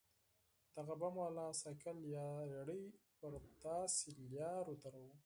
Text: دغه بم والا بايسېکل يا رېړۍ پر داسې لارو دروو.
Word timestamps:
دغه 0.75 0.93
بم 1.01 1.15
والا 1.23 1.43
بايسېکل 1.49 1.97
يا 2.17 2.29
رېړۍ 2.67 2.83
پر 3.17 3.33
داسې 3.65 4.07
لارو 4.33 4.73
دروو. 4.83 5.11